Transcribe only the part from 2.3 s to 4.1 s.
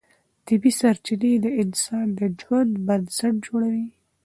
ژوند بنسټ جوړوي